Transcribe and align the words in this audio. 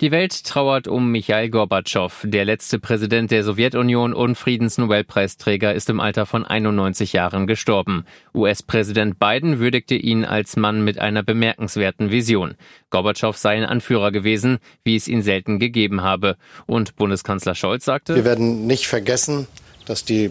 Die 0.00 0.10
Welt 0.10 0.42
trauert 0.42 0.88
um 0.88 1.12
Michail 1.12 1.50
Gorbatschow. 1.50 2.12
Der 2.24 2.44
letzte 2.44 2.80
Präsident 2.80 3.30
der 3.30 3.44
Sowjetunion 3.44 4.12
und 4.12 4.34
Friedensnobelpreisträger 4.34 5.72
ist 5.72 5.88
im 5.88 6.00
Alter 6.00 6.26
von 6.26 6.44
91 6.44 7.12
Jahren 7.12 7.46
gestorben. 7.46 8.04
US-Präsident 8.34 9.20
Biden 9.20 9.60
würdigte 9.60 9.94
ihn 9.94 10.24
als 10.24 10.56
Mann 10.56 10.82
mit 10.82 10.98
einer 10.98 11.22
bemerkenswerten 11.22 12.10
Vision. 12.10 12.56
Gorbatschow 12.90 13.36
sei 13.36 13.50
ein 13.50 13.64
Anführer 13.64 14.10
gewesen, 14.10 14.58
wie 14.82 14.96
es 14.96 15.06
ihn 15.06 15.22
selten 15.22 15.60
gegeben 15.60 16.02
habe. 16.02 16.38
Und 16.66 16.96
Bundeskanzler 16.96 17.54
Scholz 17.54 17.84
sagte, 17.84 18.16
Wir 18.16 18.24
werden 18.24 18.66
nicht 18.66 18.88
vergessen, 18.88 19.46
dass 19.86 20.04
die 20.04 20.28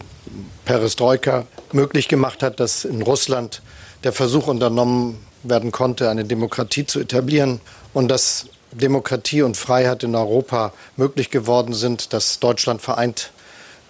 Perestroika 0.66 1.46
möglich 1.72 2.08
gemacht 2.08 2.42
hat, 2.42 2.60
dass 2.60 2.84
in 2.84 3.00
Russland 3.00 3.62
der 4.04 4.12
Versuch 4.12 4.46
unternommen 4.46 5.16
werden 5.42 5.72
konnte, 5.72 6.10
eine 6.10 6.26
Demokratie 6.26 6.84
zu 6.84 7.00
etablieren 7.00 7.62
und 7.94 8.08
dass 8.08 8.50
Demokratie 8.74 9.42
und 9.42 9.56
Freiheit 9.56 10.02
in 10.02 10.14
Europa 10.14 10.72
möglich 10.96 11.30
geworden 11.30 11.74
sind, 11.74 12.12
dass 12.12 12.40
Deutschland 12.40 12.82
vereint 12.82 13.32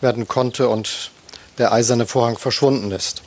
werden 0.00 0.28
konnte 0.28 0.68
und 0.68 1.10
der 1.58 1.72
eiserne 1.72 2.06
Vorhang 2.06 2.38
verschwunden 2.38 2.90
ist. 2.90 3.22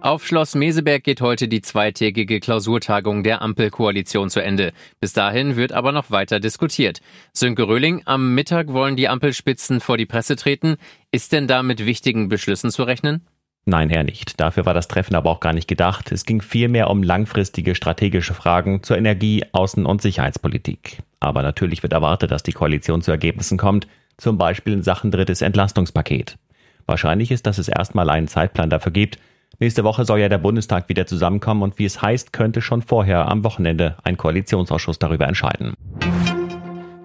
Auf 0.00 0.24
Schloss 0.24 0.54
Meseberg 0.54 1.02
geht 1.02 1.20
heute 1.20 1.48
die 1.48 1.62
zweitägige 1.62 2.38
Klausurtagung 2.38 3.24
der 3.24 3.42
Ampelkoalition 3.42 4.30
zu 4.30 4.40
Ende. 4.40 4.72
Bis 5.00 5.12
dahin 5.12 5.56
wird 5.56 5.72
aber 5.72 5.90
noch 5.90 6.12
weiter 6.12 6.38
diskutiert. 6.38 7.00
Sönke 7.32 7.66
Röhling, 7.66 8.02
am 8.04 8.32
Mittag 8.32 8.72
wollen 8.72 8.94
die 8.94 9.08
Ampelspitzen 9.08 9.80
vor 9.80 9.96
die 9.96 10.06
Presse 10.06 10.36
treten. 10.36 10.76
Ist 11.10 11.32
denn 11.32 11.48
da 11.48 11.64
mit 11.64 11.84
wichtigen 11.84 12.28
Beschlüssen 12.28 12.70
zu 12.70 12.84
rechnen? 12.84 13.26
Nein, 13.68 13.90
eher 13.90 14.04
nicht. 14.04 14.40
Dafür 14.40 14.64
war 14.64 14.74
das 14.74 14.86
Treffen 14.86 15.16
aber 15.16 15.28
auch 15.28 15.40
gar 15.40 15.52
nicht 15.52 15.66
gedacht. 15.66 16.12
Es 16.12 16.24
ging 16.24 16.40
vielmehr 16.40 16.88
um 16.88 17.02
langfristige 17.02 17.74
strategische 17.74 18.32
Fragen 18.32 18.84
zur 18.84 18.96
Energie-, 18.96 19.44
Außen- 19.52 19.84
und 19.84 20.00
Sicherheitspolitik. 20.00 20.98
Aber 21.18 21.42
natürlich 21.42 21.82
wird 21.82 21.92
erwartet, 21.92 22.30
dass 22.30 22.44
die 22.44 22.52
Koalition 22.52 23.02
zu 23.02 23.10
Ergebnissen 23.10 23.58
kommt, 23.58 23.88
zum 24.18 24.38
Beispiel 24.38 24.72
in 24.72 24.84
Sachen 24.84 25.10
drittes 25.10 25.42
Entlastungspaket. 25.42 26.38
Wahrscheinlich 26.86 27.32
ist, 27.32 27.46
dass 27.46 27.58
es 27.58 27.66
erstmal 27.66 28.08
einen 28.08 28.28
Zeitplan 28.28 28.70
dafür 28.70 28.92
gibt. 28.92 29.18
Nächste 29.58 29.82
Woche 29.82 30.04
soll 30.04 30.20
ja 30.20 30.28
der 30.28 30.38
Bundestag 30.38 30.88
wieder 30.88 31.06
zusammenkommen 31.06 31.62
und 31.62 31.78
wie 31.80 31.86
es 31.86 32.00
heißt, 32.00 32.32
könnte 32.32 32.62
schon 32.62 32.82
vorher 32.82 33.26
am 33.26 33.42
Wochenende 33.42 33.96
ein 34.04 34.16
Koalitionsausschuss 34.16 35.00
darüber 35.00 35.26
entscheiden. 35.26 35.74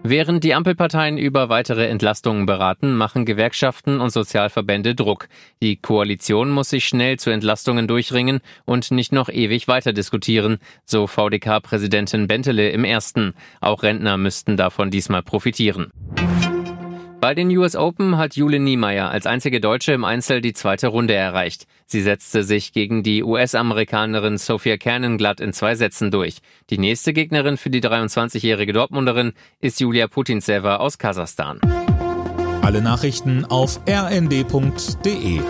Während 0.04 0.44
die 0.44 0.56
Ampelparteien 0.56 1.20
über 1.20 1.50
weitere 1.50 1.88
Entlastungen 1.88 2.48
beraten, 2.48 2.96
machen 2.96 3.24
Gewerkschaften 3.24 4.02
und 4.02 4.10
Sozialverbände 4.10 4.96
Druck. 4.96 5.28
Die 5.62 5.76
Koalition 5.76 6.50
muss 6.50 6.72
sich 6.72 6.86
schnell 6.86 7.20
zu 7.20 7.30
Entlastungen 7.30 7.88
durchringen 7.88 8.40
und 8.66 8.90
nicht 8.90 9.12
noch 9.12 9.30
ewig 9.30 9.68
weiter 9.68 9.94
diskutieren, 9.94 10.58
so 10.86 11.06
VDK-Präsidentin 11.06 12.28
Bentele 12.28 12.72
im 12.72 12.84
ersten. 12.84 13.36
Auch 13.60 13.84
Rentner 13.84 14.18
müssten 14.18 14.58
davon 14.58 14.90
diesmal 14.90 15.22
profitieren. 15.22 15.92
Bei 17.22 17.36
den 17.36 17.56
US 17.56 17.76
Open 17.76 18.18
hat 18.18 18.36
Jule 18.36 18.60
Niemeyer 18.60 19.12
als 19.12 19.28
einzige 19.28 19.62
Deutsche 19.62 19.92
im 19.92 20.04
Einzel 20.04 20.42
die 20.42 20.54
zweite 20.54 20.88
Runde 20.88 21.14
erreicht. 21.14 21.68
Sie 21.86 22.02
setzte 22.02 22.44
sich 22.44 22.74
gegen 22.74 23.04
die 23.04 23.24
US-Amerikanerin 23.24 24.40
Sophia 24.40 24.78
Cannon 24.78 25.20
glatt 25.20 25.40
in 25.40 25.54
zwei 25.54 25.76
Sätzen 25.76 26.10
durch. 26.10 26.38
Die 26.72 26.80
nächste 26.80 27.14
Gegnerin 27.14 27.58
für 27.58 27.70
die 27.70 27.80
23-jährige 27.80 28.74
Dortmunderin 28.74 29.34
ist 29.60 29.80
Julia 29.80 30.08
Putintseva 30.08 30.78
aus 30.78 30.98
Kasachstan. 30.98 31.60
Alle 32.64 32.82
Nachrichten 32.82 33.46
auf 33.46 33.80
rnd.de 33.88 35.42